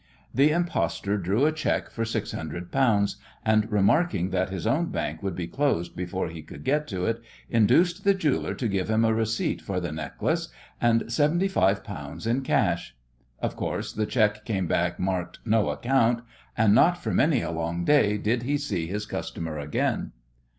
The 0.33 0.49
impostor 0.49 1.15
drew 1.19 1.45
a 1.45 1.51
cheque 1.51 1.91
for 1.91 2.05
six 2.05 2.31
hundred 2.31 2.71
pounds, 2.71 3.17
and, 3.45 3.71
remarking 3.71 4.31
that 4.31 4.49
his 4.49 4.65
own 4.65 4.87
bank 4.87 5.21
would 5.21 5.35
be 5.35 5.45
closed 5.45 5.95
before 5.95 6.27
he 6.29 6.41
could 6.41 6.63
get 6.63 6.87
to 6.87 7.05
it, 7.05 7.21
induced 7.51 8.03
the 8.03 8.15
jeweller 8.15 8.55
to 8.55 8.67
give 8.67 8.89
him 8.89 9.05
a 9.05 9.13
receipt 9.13 9.61
for 9.61 9.79
the 9.79 9.91
necklace 9.91 10.47
and 10.81 11.13
seventy 11.13 11.47
five 11.47 11.83
pounds 11.83 12.25
in 12.25 12.41
cash. 12.41 12.95
Of 13.43 13.55
course, 13.55 13.93
the 13.93 14.07
cheque 14.07 14.43
came 14.43 14.65
back 14.65 14.99
marked 14.99 15.37
"No 15.45 15.69
account," 15.69 16.23
and 16.57 16.73
not 16.73 16.97
for 16.97 17.13
many 17.13 17.41
a 17.43 17.51
long 17.51 17.85
day 17.85 18.17
did 18.17 18.41
he 18.41 18.57
see 18.57 18.87
his 18.87 19.05
customer 19.05 19.59
again. 19.59 20.13